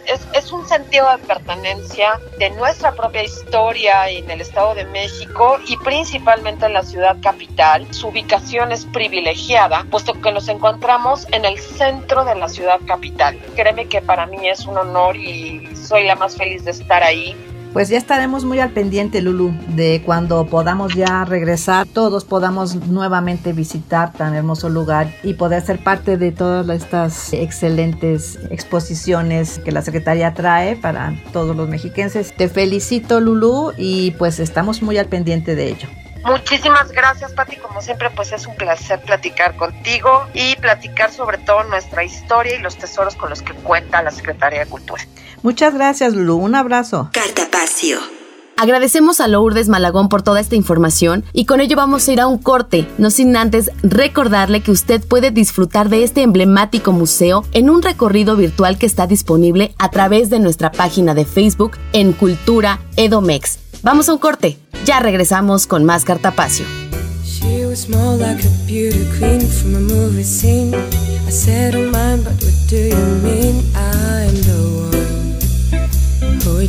[0.06, 5.58] es, es un sentido de pertenencia de nuestra propia historia en el Estado de México
[5.66, 7.86] y principalmente en la ciudad capital.
[7.92, 13.38] Su ubicación es privilegiada, puesto que nos encontramos en el centro de la ciudad capital.
[13.54, 17.36] Créeme que para mí es un honor y soy la más feliz de estar ahí
[17.76, 23.52] pues ya estaremos muy al pendiente, Lulu, de cuando podamos ya regresar, todos podamos nuevamente
[23.52, 29.82] visitar tan hermoso lugar y poder ser parte de todas estas excelentes exposiciones que la
[29.82, 32.34] Secretaría trae para todos los mexiquenses.
[32.34, 35.88] Te felicito, Lulu, y pues estamos muy al pendiente de ello.
[36.24, 37.56] Muchísimas gracias, Pati.
[37.56, 42.62] Como siempre, pues es un placer platicar contigo y platicar sobre todo nuestra historia y
[42.62, 45.04] los tesoros con los que cuenta la Secretaría de Cultura.
[45.46, 46.34] Muchas gracias, Lulu.
[46.38, 47.08] Un abrazo.
[47.12, 47.98] Cartapacio.
[48.56, 52.26] Agradecemos a Lourdes Malagón por toda esta información y con ello vamos a ir a
[52.26, 57.70] un corte, no sin antes recordarle que usted puede disfrutar de este emblemático museo en
[57.70, 62.80] un recorrido virtual que está disponible a través de nuestra página de Facebook en Cultura
[62.96, 63.60] Edomex.
[63.84, 66.66] Vamos a un corte, ya regresamos con más Cartapacio.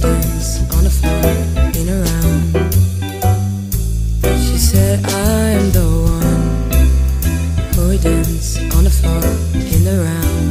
[0.05, 1.31] On the floor
[1.79, 2.41] in a round.
[4.45, 5.87] She said, I am the
[6.17, 6.71] one
[7.73, 7.97] who we
[8.75, 9.23] on the floor
[9.53, 10.49] in the round.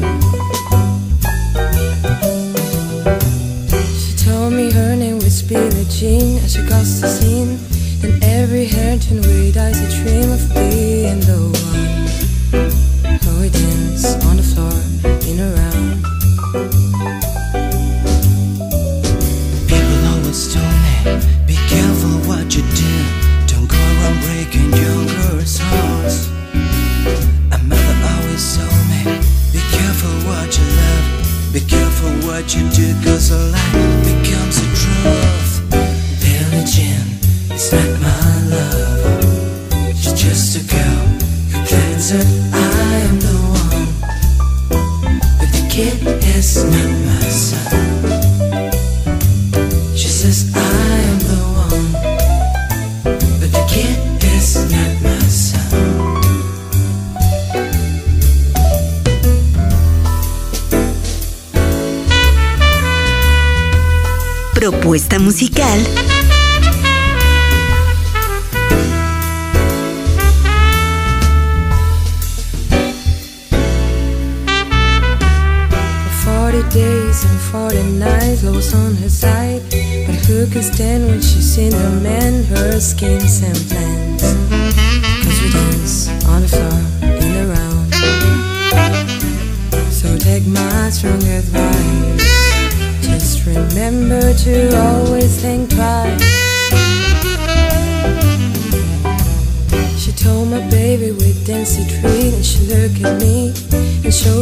[4.00, 7.58] She told me her name was Billie Jean as she crossed the scene.
[8.02, 11.45] And every hair turned red eyes a dream of being the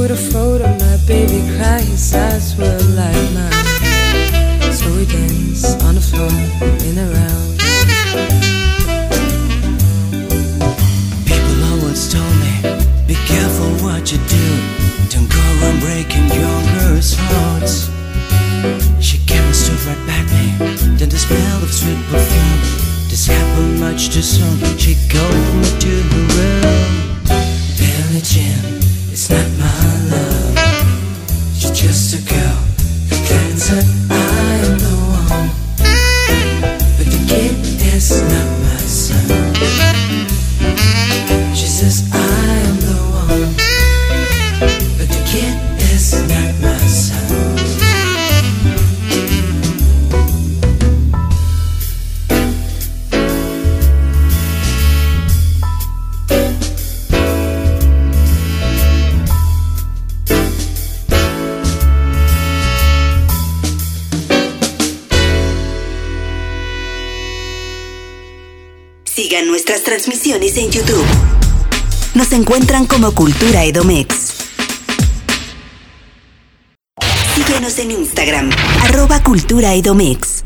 [0.05, 5.95] showed a photo my baby cried his eyes were like mine so we dance on
[5.95, 6.29] the floor
[6.89, 7.59] in a round
[11.25, 12.53] People always told me,
[13.07, 14.47] be careful what you do.
[15.09, 17.89] Don't go around breaking young girls' hearts.
[19.01, 20.45] She came and stood right by me.
[20.99, 22.61] Then the smell of sweet perfume.
[23.09, 24.59] This happened much too soon.
[24.77, 26.85] She called me to her room.
[27.79, 28.74] Billie Jean
[29.15, 30.59] is not my love.
[31.57, 32.59] She's just a girl
[33.09, 33.17] who
[33.71, 34.04] that
[72.55, 74.33] encuentran como Cultura Edomex.
[77.35, 78.51] Síguenos en Instagram,
[78.81, 80.44] arroba Cultura Edomex.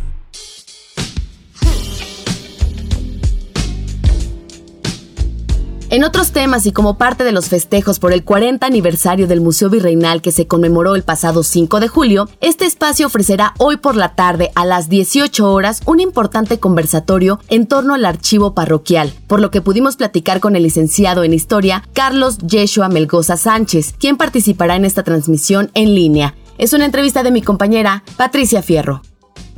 [6.38, 10.46] Y como parte de los festejos por el 40 aniversario del Museo Virreinal que se
[10.46, 14.88] conmemoró el pasado 5 de julio, este espacio ofrecerá hoy por la tarde a las
[14.88, 20.38] 18 horas un importante conversatorio en torno al archivo parroquial, por lo que pudimos platicar
[20.38, 25.92] con el licenciado en Historia Carlos Yeshua Melgoza Sánchez, quien participará en esta transmisión en
[25.96, 26.36] línea.
[26.56, 29.02] Es una entrevista de mi compañera Patricia Fierro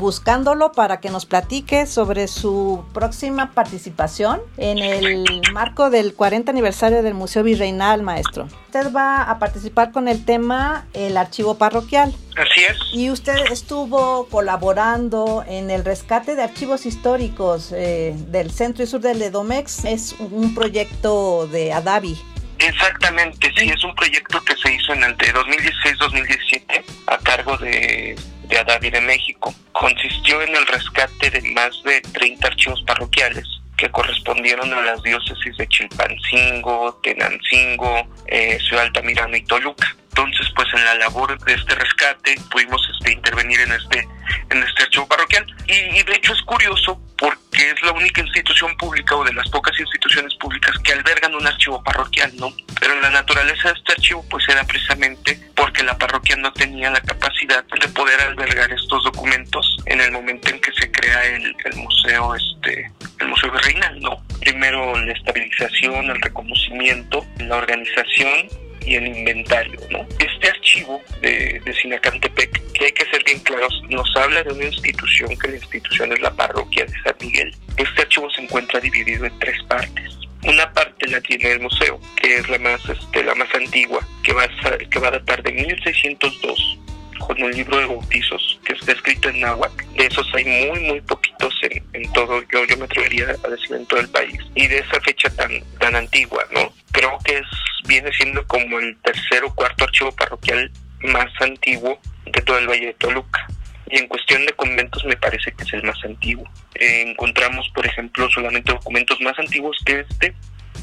[0.00, 7.02] buscándolo para que nos platique sobre su próxima participación en el marco del 40 aniversario
[7.02, 8.48] del Museo Virreinal, maestro.
[8.66, 12.14] Usted va a participar con el tema el archivo parroquial.
[12.36, 12.76] Así es.
[12.92, 19.00] Y usted estuvo colaborando en el rescate de archivos históricos eh, del centro y sur
[19.00, 19.84] del Edomex.
[19.84, 22.16] Es un proyecto de Adavi.
[22.60, 28.16] Exactamente, sí, es un proyecto que se hizo en el de 2016-2017 a cargo de,
[28.48, 29.54] de Adavi de México.
[29.72, 33.46] Consistió en el rescate de más de 30 archivos parroquiales
[33.78, 39.96] que correspondieron a las diócesis de Chilpancingo, Tenancingo, eh, Ciudad Altamirano y Toluca.
[40.20, 44.06] Entonces, pues en la labor de este rescate pudimos este, intervenir en este
[44.50, 45.46] en este archivo parroquial.
[45.66, 49.48] Y, y, de hecho es curioso porque es la única institución pública o de las
[49.48, 52.52] pocas instituciones públicas que albergan un archivo parroquial, ¿no?
[52.78, 57.00] Pero la naturaleza de este archivo pues era precisamente porque la parroquia no tenía la
[57.00, 61.76] capacidad de poder albergar estos documentos en el momento en que se crea el, el
[61.76, 64.22] museo, este, el museo virreinal, ¿no?
[64.40, 68.48] Primero la estabilización, el reconocimiento, la organización
[68.84, 70.06] y el inventario, ¿no?
[70.18, 74.64] Este archivo de, de Sinacantepec, que hay que ser bien claros, nos habla de una
[74.64, 77.54] institución, que la institución es la parroquia de San Miguel.
[77.76, 80.16] Este archivo se encuentra dividido en tres partes.
[80.44, 84.32] Una parte la tiene el museo, que es la más, este, la más antigua, que
[84.32, 86.78] va, a, que va a datar de 1602
[87.20, 89.84] con un libro de bautizos que está escrito en náhuatl.
[89.94, 93.76] De esos hay muy, muy poquitos en, en, todo, yo, yo me atrevería a decir
[93.76, 94.38] en todo el país.
[94.54, 96.72] Y de esa fecha tan, tan antigua, ¿no?
[96.92, 97.46] Creo que es,
[97.86, 100.70] viene siendo como el tercer o cuarto archivo parroquial
[101.02, 103.46] más antiguo de todo el Valle de Toluca.
[103.90, 106.48] Y en cuestión de conventos me parece que es el más antiguo.
[106.74, 110.34] Eh, encontramos, por ejemplo, solamente documentos más antiguos que este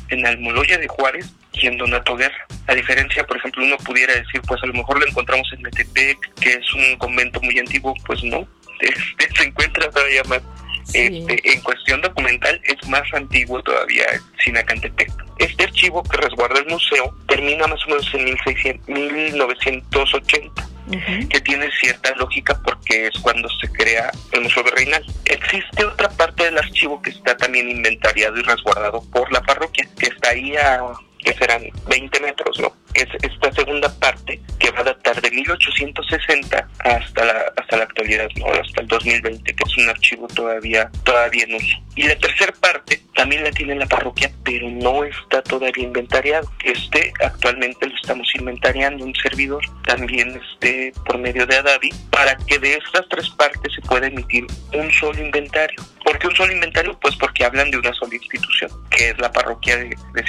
[0.09, 2.45] en Almoloya de Juárez y en Donato Guerra.
[2.67, 6.33] A diferencia, por ejemplo, uno pudiera decir, pues a lo mejor lo encontramos en Metepec,
[6.35, 8.47] que es un convento muy antiguo, pues no,
[8.79, 10.41] este, se encuentra todavía más.
[10.87, 10.99] Sí.
[11.27, 14.05] Este, en cuestión documental es más antiguo todavía
[14.43, 15.11] Sinacantepec.
[15.39, 20.67] Este archivo que resguarda el museo termina más o menos en 1600, 1980.
[20.87, 21.27] Uh -huh.
[21.27, 25.03] que tiene cierta lógica porque es cuando se crea el Museo Virreinal.
[25.25, 30.05] Existe otra parte del archivo que está también inventariado y resguardado por la parroquia, que
[30.05, 30.79] está ahí a
[31.19, 32.73] que serán 20 metros, ¿no?
[32.97, 38.27] Es esta segunda parte que va a datar de 1860 hasta la hasta la actualidad,
[38.37, 38.47] ¿no?
[38.47, 41.77] Hasta el 2020, que es un archivo todavía todavía en uso.
[41.95, 46.51] Y la tercera parte también la tiene la parroquia, pero no está todavía inventariado.
[46.63, 52.57] Este actualmente lo estamos inventariando un servidor, también este por medio de Adavi, para que
[52.57, 55.83] de estas tres partes se pueda emitir un solo inventario.
[56.03, 56.97] ¿Por qué un solo inventario?
[56.99, 60.23] Pues porque hablan de una sola institución, que es la parroquia de, de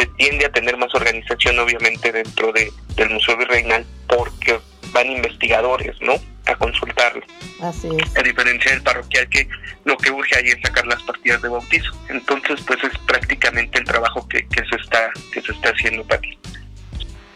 [0.00, 4.58] se tiende a tener más organización obviamente dentro de, del Museo Virreinal porque
[4.92, 6.14] van investigadores, ¿no?
[6.46, 7.22] A consultarlo.
[7.60, 8.16] Así es.
[8.16, 9.46] A diferencia del parroquial que
[9.84, 11.92] lo que urge ahí es sacar las partidas de bautizo.
[12.08, 16.20] Entonces, pues es prácticamente el trabajo que, que se está que se está haciendo para
[16.22, 16.38] ti.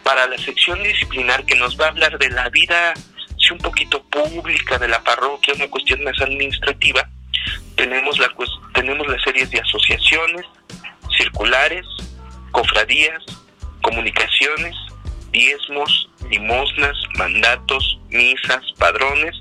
[0.02, 2.94] Para la sección disciplinar que nos va a hablar de la vida
[3.38, 7.08] sí, un poquito pública de la parroquia, una cuestión más administrativa,
[7.76, 8.28] tenemos la
[8.74, 10.44] tenemos las series de asociaciones,
[11.16, 11.86] circulares,
[12.54, 13.22] cofradías,
[13.82, 14.76] comunicaciones,
[15.32, 19.36] diezmos, limosnas, mandatos, misas, padrones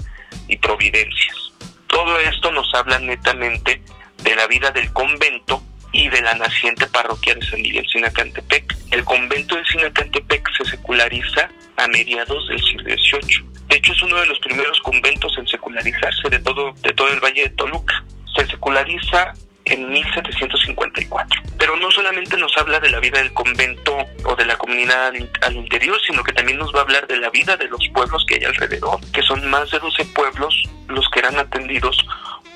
[0.47, 1.53] y providencias.
[1.87, 3.81] Todo esto nos habla netamente
[4.23, 5.61] de la vida del convento
[5.91, 8.75] y de la naciente parroquia de San Miguel Sinacantepec.
[8.89, 13.45] El convento de Sinacantepec se seculariza a mediados del siglo XVIII.
[13.67, 17.19] De hecho, es uno de los primeros conventos en secularizarse de todo, de todo el
[17.19, 18.03] Valle de Toluca.
[18.35, 19.33] Se seculariza
[19.65, 21.41] en 1754.
[21.57, 25.55] Pero no solamente nos habla de la vida del convento o de la comunidad al,
[25.55, 28.35] interior, sino que también nos va a hablar de la vida de los pueblos que
[28.35, 31.97] hay alrededor, que son más de 12 pueblos los que eran atendidos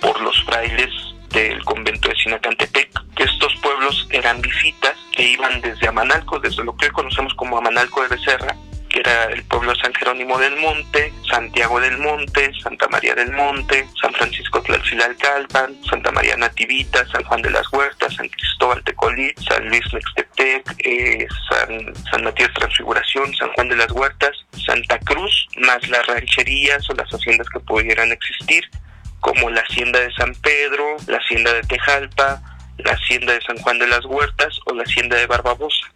[0.01, 0.89] por los frailes
[1.30, 2.89] del convento de Sinacantepec.
[3.18, 8.01] Estos pueblos eran visitas que iban desde Amanalco, desde lo que hoy conocemos como Amanalco
[8.03, 8.55] de Becerra,
[9.00, 14.14] era el pueblo San Jerónimo del Monte, Santiago del Monte, Santa María del Monte, San
[14.14, 19.93] Francisco Tlalcilalcalpan, Santa María Nativita, San Juan de las Huertas, San Cristóbal Tecolí, San Luis
[19.93, 24.36] Mextepec, eh, San, San Matías Transfiguración, San Juan de las Huertas,
[24.66, 28.64] Santa Cruz, más las rancherías o las haciendas que pudieran existir,
[29.20, 32.41] como la hacienda de San Pedro, la hacienda de Tejalpa,
[32.78, 35.88] la hacienda de San Juan de las Huertas o la hacienda de Barbabosa.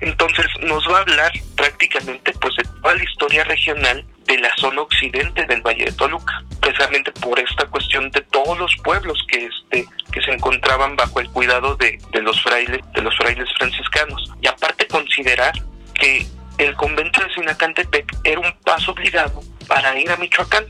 [0.00, 4.82] Entonces nos va a hablar prácticamente pues de toda la historia regional de la zona
[4.82, 9.86] occidente del Valle de Toluca, precisamente por esta cuestión de todos los pueblos que este
[10.10, 14.32] que se encontraban bajo el cuidado de, de los frailes, de los frailes franciscanos.
[14.40, 15.52] Y aparte considerar
[15.94, 16.26] que
[16.58, 20.64] el convento de Sinacantepec era un paso obligado para ir a Michoacán.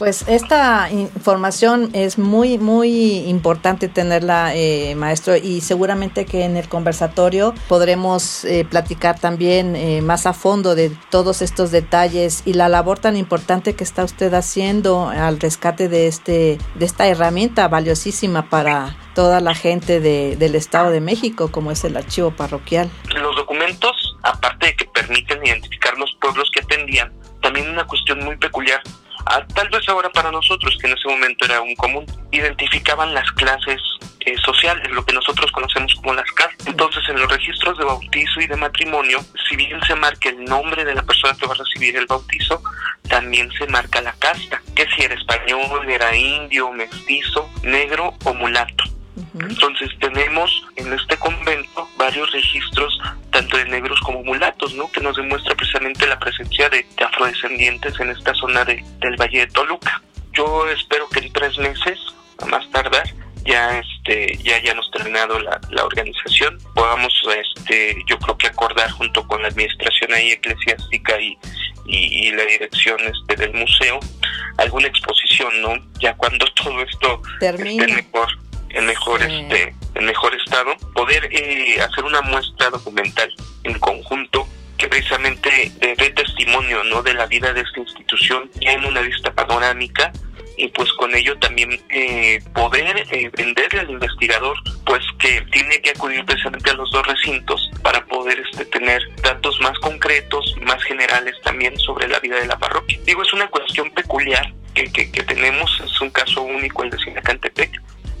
[0.00, 6.70] Pues esta información es muy, muy importante tenerla, eh, maestro, y seguramente que en el
[6.70, 12.70] conversatorio podremos eh, platicar también eh, más a fondo de todos estos detalles y la
[12.70, 18.48] labor tan importante que está usted haciendo al rescate de, este, de esta herramienta valiosísima
[18.48, 22.88] para toda la gente de, del Estado de México, como es el archivo parroquial.
[23.20, 28.38] Los documentos, aparte de que permiten identificar los pueblos que atendían, también una cuestión muy
[28.38, 28.80] peculiar
[29.30, 33.30] a, tal vez ahora para nosotros, que en ese momento era un común, identificaban las
[33.32, 33.80] clases
[34.20, 36.66] eh, sociales, lo que nosotros conocemos como las castas.
[36.66, 40.84] Entonces, en los registros de bautizo y de matrimonio, si bien se marca el nombre
[40.84, 42.60] de la persona que va a recibir el bautizo,
[43.08, 48.84] también se marca la casta, que si era español, era indio, mestizo, negro o mulato.
[49.40, 52.98] Entonces tenemos en este convento varios registros
[53.30, 54.90] tanto de negros como mulatos, ¿no?
[54.90, 59.40] Que nos demuestra precisamente la presencia de, de afrodescendientes en esta zona de, del Valle
[59.40, 60.02] de Toluca.
[60.32, 61.98] Yo espero que en tres meses,
[62.38, 63.08] a más tardar,
[63.44, 68.90] ya es este ya hayamos terminado la, la organización, podamos este yo creo que acordar
[68.90, 71.36] junto con la administración ahí eclesiástica y,
[71.86, 74.00] y, y la dirección este del museo
[74.58, 75.74] alguna exposición, ¿no?
[76.00, 77.84] Ya cuando todo esto Termine.
[77.84, 78.28] esté mejor
[78.70, 79.34] en mejor Sí.
[79.42, 83.32] este en mejor estado, poder eh, hacer una muestra documental
[83.64, 84.46] en conjunto
[84.78, 90.10] que precisamente dé testimonio no de la vida de esta institución en una vista panorámica
[90.56, 95.90] y pues con ello también eh, poder eh, venderle al investigador pues que tiene que
[95.90, 101.34] acudir precisamente a los dos recintos para poder este tener datos más concretos más generales
[101.42, 105.22] también sobre la vida de la parroquia digo es una cuestión peculiar que, que, que
[105.22, 107.70] tenemos es un caso único el de Sinacantepec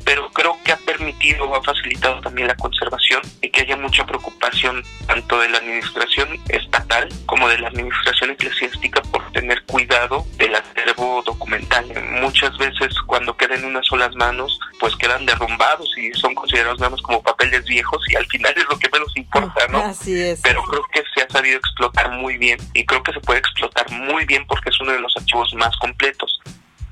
[0.04, 4.06] pero creo que ha permitido o ha facilitado también la conservación y que haya mucha
[4.06, 10.54] preocupación tanto de la administración estatal como de la administración eclesiástica por tener cuidado del
[10.54, 11.86] acervo documental.
[12.20, 16.90] Muchas veces cuando quedan en unas solas manos, pues quedan derrumbados y son considerados nada
[16.90, 19.78] más como papeles viejos y al final es lo que menos importa, ¿no?
[19.84, 20.40] Así es.
[20.42, 23.90] Pero creo que se ha sabido explotar muy bien y creo que se puede explotar
[23.90, 26.40] muy bien porque es uno de los archivos más completos.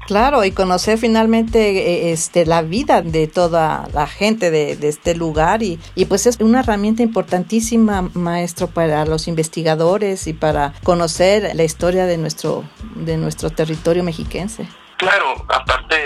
[0.09, 1.69] Claro, y conocer finalmente
[2.09, 6.39] eh, este la vida de toda la gente de, este lugar y, y pues es
[6.41, 13.19] una herramienta importantísima, maestro, para los investigadores y para conocer la historia de nuestro, de
[13.19, 14.67] nuestro territorio mexiquense.
[14.97, 15.97] Claro, aparte,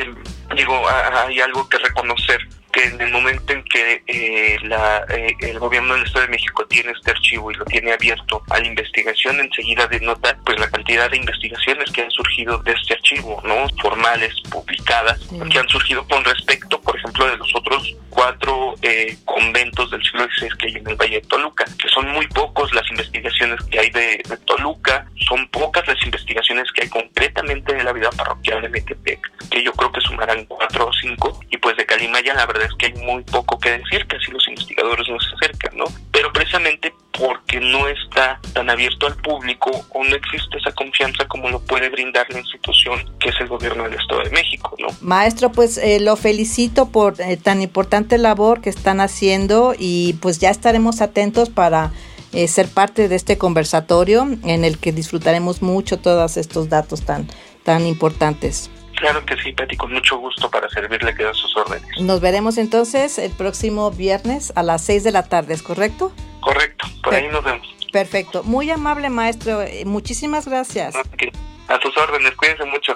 [0.56, 2.40] digo, ha- hay algo que reconocer,
[2.72, 6.64] que en el momento en que eh, la, eh, el gobierno del Estado de México
[6.66, 11.10] tiene este archivo y lo tiene abierto a la investigación, enseguida denota pues la cantidad
[11.10, 13.68] de investigaciones que han surgido de este archivo, ¿no?
[13.80, 15.20] Formales, publicadas,
[15.50, 20.24] que han surgido con respecto, por ejemplo, de los otros cuatro eh, conventos del siglo
[20.24, 23.78] XVI que hay en el Valle de Toluca, que son muy pocos las investigaciones que
[23.78, 28.62] hay de, de Toluca, son pocas las investigaciones que hay concretamente de la vida parroquial
[28.62, 32.46] de Metepec, que yo creo que sumarán cuatro o cinco, y pues de Calimaya la
[32.46, 35.84] verdad es que hay muy poco que decir, casi los investigadores no se acercan, ¿no?
[36.10, 41.50] Pero precisamente porque no está tan abierto al público o no existe esa confianza como
[41.50, 44.88] lo puede brindar la institución que es el gobierno del Estado de México, ¿no?
[45.02, 50.38] Maestro, pues eh, lo felicito por eh, tan importante labor que están haciendo y pues
[50.38, 51.92] ya estaremos atentos para
[52.32, 57.28] eh, ser parte de este conversatorio en el que disfrutaremos mucho todos estos datos tan,
[57.64, 58.70] tan importantes.
[59.02, 62.00] Claro que sí, Pati, con mucho gusto para servirle quedan sus órdenes.
[62.00, 66.12] Nos veremos entonces el próximo viernes a las 6 de la tarde, ¿es correcto?
[66.40, 67.66] Correcto, por ahí nos vemos.
[67.92, 68.44] Perfecto.
[68.44, 69.60] Muy amable, maestro.
[69.60, 70.94] eh, Muchísimas gracias.
[70.94, 72.94] A sus órdenes, cuídense mucho.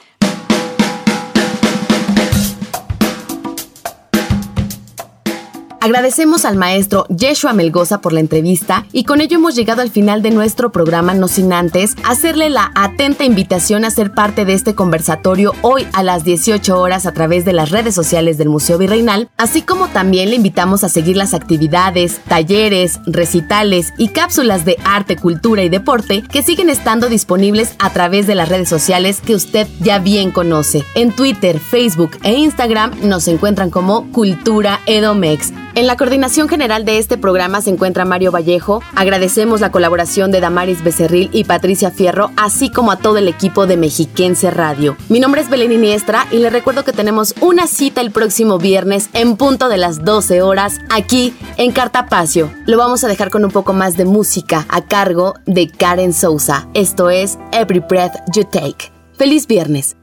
[5.80, 10.22] Agradecemos al maestro Yeshua Melgoza por la entrevista y con ello hemos llegado al final
[10.22, 14.74] de nuestro programa, no sin antes hacerle la atenta invitación a ser parte de este
[14.74, 19.28] conversatorio hoy a las 18 horas a través de las redes sociales del Museo Virreinal,
[19.36, 25.16] así como también le invitamos a seguir las actividades, talleres, recitales y cápsulas de arte,
[25.16, 29.68] cultura y deporte que siguen estando disponibles a través de las redes sociales que usted
[29.80, 30.84] ya bien conoce.
[30.94, 35.52] En Twitter, Facebook e Instagram nos encuentran como Cultura Edomex.
[35.76, 38.82] En la coordinación general de este programa se encuentra Mario Vallejo.
[38.94, 43.66] Agradecemos la colaboración de Damaris Becerril y Patricia Fierro, así como a todo el equipo
[43.66, 44.96] de Mexiquense Radio.
[45.10, 49.10] Mi nombre es Belén Iniestra y les recuerdo que tenemos una cita el próximo viernes
[49.12, 52.50] en punto de las 12 horas aquí en Cartapacio.
[52.64, 56.68] Lo vamos a dejar con un poco más de música a cargo de Karen Souza.
[56.72, 58.90] Esto es Every Breath You Take.
[59.18, 59.94] Feliz viernes.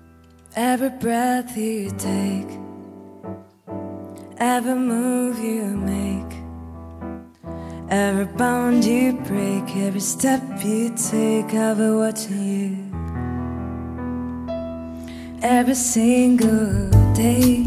[0.56, 2.63] Every breath you take,
[4.44, 6.34] every move you make,
[7.90, 12.76] every bond you break, every step you take, I'll be watching you.
[15.42, 17.66] Every single day,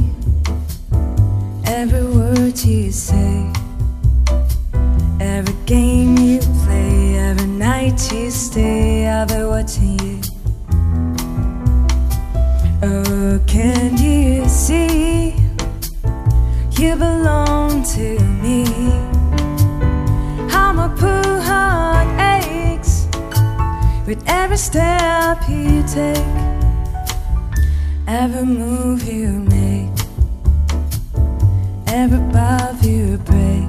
[1.65, 3.51] every word you say,
[5.19, 10.21] every game you play, every night you stay, I'll be watching you.
[12.83, 15.46] Oh, can you see?
[16.79, 18.67] You belong to me.
[20.51, 23.07] How my poor heart aches
[24.07, 26.19] with every step you take,
[28.07, 29.99] every move you make,
[31.87, 33.65] every bow you break,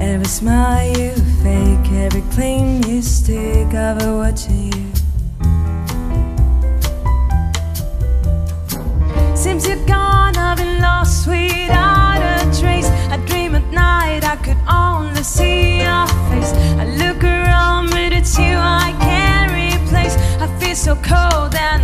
[0.00, 1.10] every smile you
[1.42, 3.74] fake, every claim you stick.
[3.74, 4.83] I've been watching you.
[9.44, 12.88] Seems you're gone, I've been lost without a trace.
[13.12, 16.54] I dream at night, I could only see your face.
[16.80, 20.16] I look around, but it's you I can't replace.
[20.40, 21.83] I feel so cold and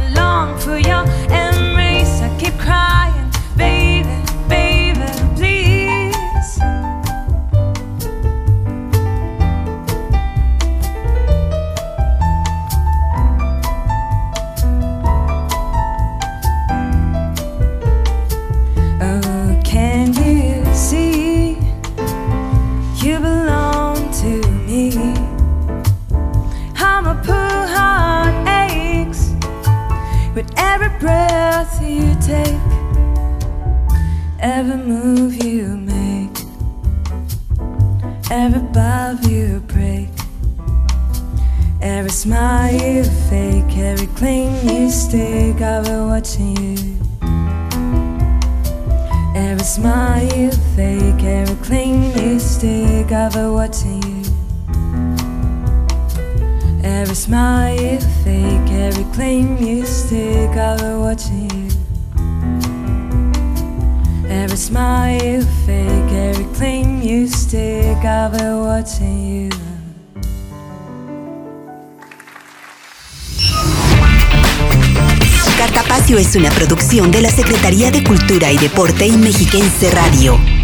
[76.31, 80.60] es una producción de la Secretaría de Cultura y Deporte y Mexiquense Radio.